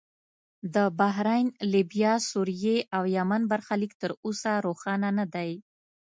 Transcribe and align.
د 0.73 0.77
بحرین، 0.99 1.47
لیبیا، 1.73 2.13
سوریې 2.31 2.77
او 2.97 3.03
یمن 3.17 3.41
برخلیک 3.51 3.93
تر 4.01 4.11
اوسه 4.25 4.51
روښانه 4.65 5.09
نه 5.17 5.25
دی. 5.33 5.51